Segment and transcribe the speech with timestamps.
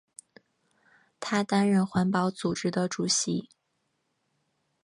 [1.19, 3.47] 他担任环保组织的主席。